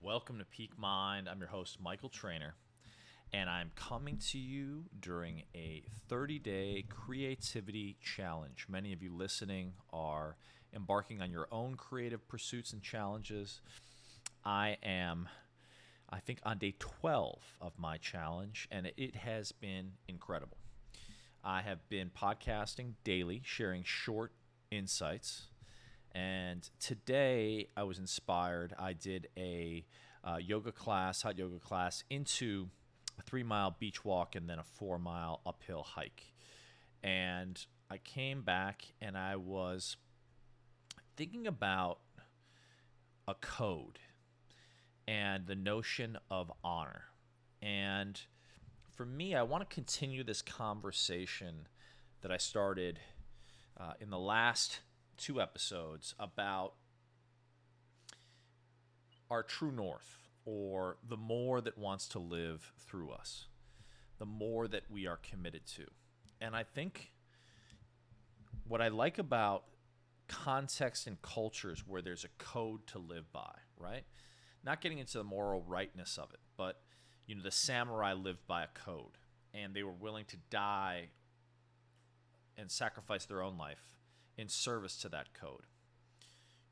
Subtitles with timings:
[0.00, 1.28] Welcome to Peak Mind.
[1.28, 2.54] I'm your host, Michael Trainer,
[3.32, 8.66] and I'm coming to you during a 30 day creativity challenge.
[8.68, 10.36] Many of you listening are
[10.72, 13.60] embarking on your own creative pursuits and challenges.
[14.44, 15.28] I am,
[16.08, 20.58] I think, on day 12 of my challenge, and it has been incredible.
[21.42, 24.30] I have been podcasting daily, sharing short
[24.70, 25.46] insights
[26.14, 28.74] and today I was inspired.
[28.78, 29.84] I did a
[30.24, 32.68] uh, yoga class, hot yoga class, into
[33.18, 36.32] a three mile beach walk and then a four mile uphill hike.
[37.02, 39.96] And I came back and I was
[41.16, 42.00] thinking about
[43.26, 43.98] a code
[45.06, 47.04] and the notion of honor.
[47.62, 48.20] And
[48.94, 51.68] for me, I want to continue this conversation
[52.20, 52.98] that I started
[53.78, 54.80] uh, in the last
[55.18, 56.74] two episodes about
[59.30, 63.46] our true north or the more that wants to live through us,
[64.18, 65.84] the more that we are committed to.
[66.40, 67.12] And I think
[68.66, 69.64] what I like about
[70.28, 74.04] context and cultures where there's a code to live by, right?
[74.64, 76.80] Not getting into the moral rightness of it, but
[77.26, 79.18] you know, the samurai lived by a code
[79.52, 81.08] and they were willing to die
[82.56, 83.97] and sacrifice their own life
[84.38, 85.66] in service to that code.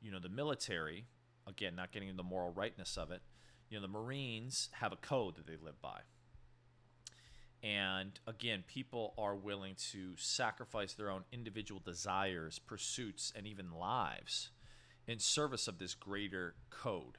[0.01, 1.05] You know, the military,
[1.45, 3.21] again, not getting into the moral rightness of it,
[3.69, 5.99] you know, the Marines have a code that they live by.
[7.61, 14.51] And again, people are willing to sacrifice their own individual desires, pursuits, and even lives
[15.07, 17.17] in service of this greater code,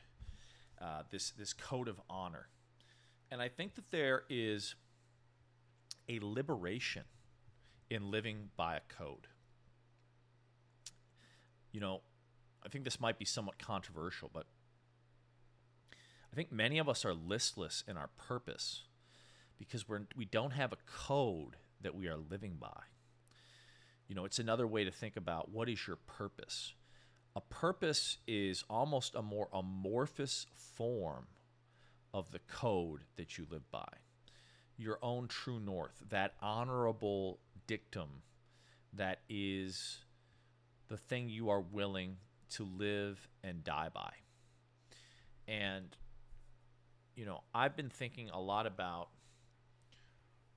[0.81, 2.49] uh, this, this code of honor.
[3.31, 4.75] And I think that there is
[6.09, 7.05] a liberation
[7.91, 9.27] in living by a code
[11.73, 12.01] you know,
[12.65, 14.47] I think this might be somewhat controversial, but
[16.33, 18.83] I think many of us are listless in our purpose
[19.59, 22.83] because we're we don't have a code that we are living by.
[24.07, 26.75] You know, it's another way to think about what is your purpose.
[27.37, 31.27] A purpose is almost a more amorphous form
[32.15, 33.87] of the code that you live by.
[34.77, 38.23] Your own true north, that honorable dictum
[38.95, 39.99] that is
[40.89, 42.17] the thing you are willing
[42.51, 44.11] to live and die by.
[45.47, 45.97] And,
[47.15, 49.09] you know, I've been thinking a lot about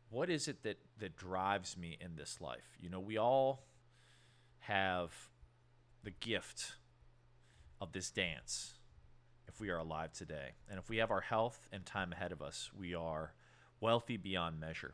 [0.10, 2.78] what is it that, that drives me in this life?
[2.80, 3.64] You know, we all
[4.60, 5.12] have
[6.04, 6.74] the gift
[7.80, 8.74] of this dance
[9.48, 10.52] if we are alive today.
[10.70, 13.34] And if we have our health and time ahead of us, we are
[13.80, 14.94] wealthy beyond measure.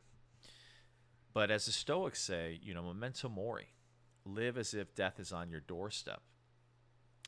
[1.34, 3.70] But as the Stoics say, you know, memento mori,
[4.28, 6.22] live as if death is on your doorstep.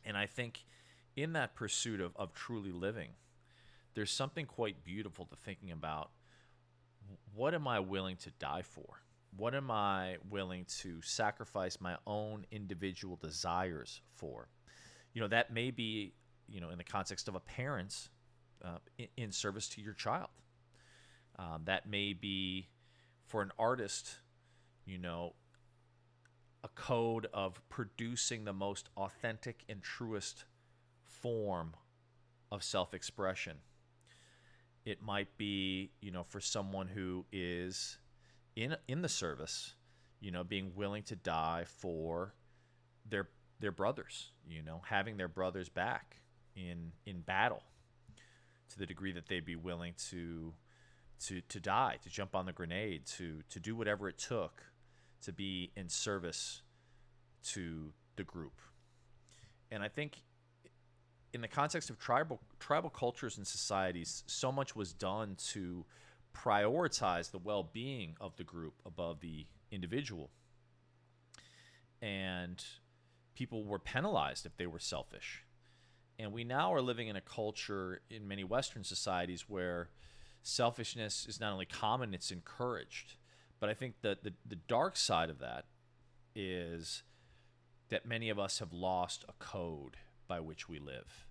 [0.05, 0.65] And I think
[1.15, 3.09] in that pursuit of, of truly living,
[3.93, 6.11] there's something quite beautiful to thinking about
[7.33, 9.01] what am I willing to die for?
[9.35, 14.47] What am I willing to sacrifice my own individual desires for?
[15.13, 16.13] You know, that may be,
[16.47, 18.09] you know, in the context of a parent
[18.63, 20.29] uh, in, in, service to your child.
[21.38, 22.67] Um, that may be
[23.27, 24.15] for an artist,
[24.85, 25.33] you know,
[26.63, 30.45] a code of producing the most authentic and truest
[31.05, 31.75] form
[32.51, 33.57] of self expression.
[34.85, 37.97] It might be, you know, for someone who is
[38.55, 39.73] in in the service,
[40.19, 42.33] you know, being willing to die for
[43.07, 46.17] their their brothers, you know, having their brothers back
[46.55, 47.63] in in battle
[48.69, 50.53] to the degree that they'd be willing to
[51.25, 54.63] to to die, to jump on the grenade, to to do whatever it took
[55.24, 56.62] to be in service
[57.44, 58.59] to the group.
[59.72, 60.24] And I think
[61.34, 65.85] in the context of tribal tribal cultures and societies, so much was done to
[66.35, 70.30] prioritize the well-being of the group above the individual.
[72.01, 72.63] And
[73.36, 75.44] people were penalized if they were selfish.
[76.18, 79.89] And we now are living in a culture in many Western societies where
[80.44, 83.15] selfishness is not only common, it's encouraged.
[83.59, 85.65] But I think that the, the dark side of that
[86.35, 87.03] is
[87.89, 89.97] that many of us have lost a code
[90.27, 91.25] by which we live.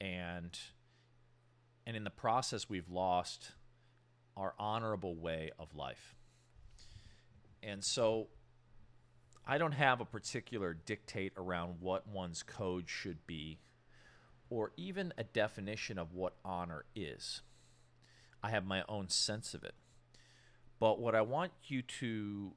[0.00, 0.58] And
[1.86, 3.52] and in the process we've lost
[4.36, 6.14] our honorable way of life.
[7.62, 8.28] And so
[9.46, 13.58] I don't have a particular dictate around what one's code should be
[14.50, 17.42] or even a definition of what honor is.
[18.42, 19.74] I have my own sense of it.
[20.82, 22.52] But what I want you to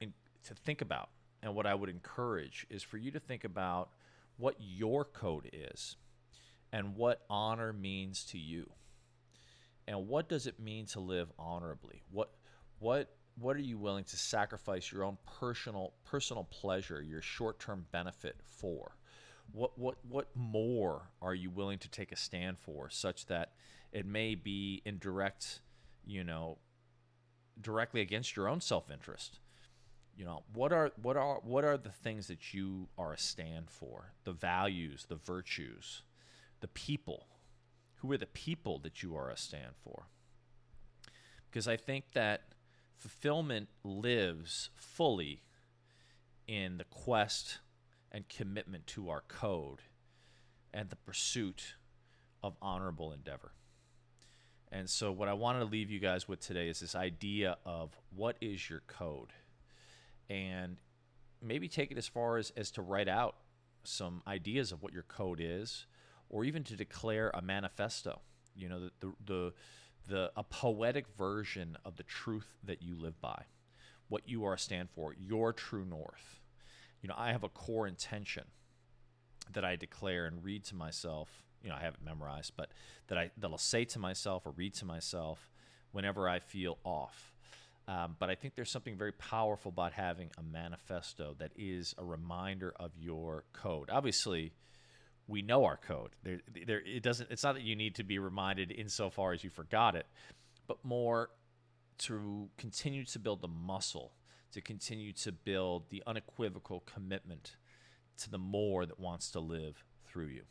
[0.00, 1.08] to think about
[1.42, 3.88] and what I would encourage is for you to think about
[4.36, 5.96] what your code is
[6.72, 8.70] and what honor means to you.
[9.88, 12.04] And what does it mean to live honorably?
[12.12, 12.30] What
[12.78, 18.36] what what are you willing to sacrifice your own personal personal pleasure, your short-term benefit
[18.44, 18.92] for?
[19.50, 23.54] What what what more are you willing to take a stand for such that
[23.90, 25.62] it may be in direct,
[26.04, 26.58] you know,
[27.60, 29.38] directly against your own self-interest?
[30.16, 33.70] You know, what are what are what are the things that you are a stand
[33.70, 34.12] for?
[34.24, 36.02] The values, the virtues,
[36.60, 37.26] the people.
[37.96, 40.06] Who are the people that you are a stand for?
[41.50, 42.52] Because I think that
[42.96, 45.42] fulfillment lives fully
[46.46, 47.58] in the quest
[48.12, 49.80] and commitment to our code
[50.72, 51.74] and the pursuit
[52.42, 53.52] of honorable endeavor.
[54.76, 57.96] And so, what I wanted to leave you guys with today is this idea of
[58.14, 59.32] what is your code?
[60.28, 60.76] And
[61.42, 63.36] maybe take it as far as, as to write out
[63.84, 65.86] some ideas of what your code is,
[66.28, 68.20] or even to declare a manifesto.
[68.54, 69.52] You know, the, the, the,
[70.08, 73.44] the a poetic version of the truth that you live by,
[74.08, 76.40] what you are stand for, your true north.
[77.00, 78.44] You know, I have a core intention
[79.54, 81.45] that I declare and read to myself.
[81.62, 82.70] You know, I haven't memorized, but
[83.08, 85.50] that I that I'll say to myself or read to myself
[85.92, 87.32] whenever I feel off.
[87.88, 92.04] Um, but I think there's something very powerful about having a manifesto that is a
[92.04, 93.90] reminder of your code.
[93.90, 94.52] Obviously,
[95.28, 96.10] we know our code.
[96.24, 97.30] There, there, it doesn't.
[97.30, 100.06] It's not that you need to be reminded insofar as you forgot it,
[100.66, 101.30] but more
[101.98, 104.12] to continue to build the muscle,
[104.52, 107.56] to continue to build the unequivocal commitment
[108.18, 110.42] to the more that wants to live through you.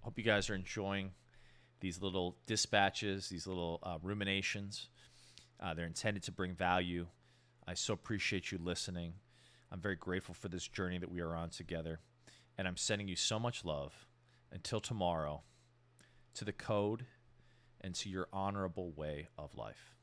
[0.00, 1.10] Hope you guys are enjoying
[1.80, 4.88] these little dispatches, these little uh, ruminations.
[5.60, 7.06] Uh, they're intended to bring value.
[7.66, 9.14] I so appreciate you listening.
[9.70, 12.00] I'm very grateful for this journey that we are on together.
[12.56, 14.06] And I'm sending you so much love
[14.50, 15.42] until tomorrow
[16.34, 17.04] to the code
[17.80, 19.97] and to your honorable way of life.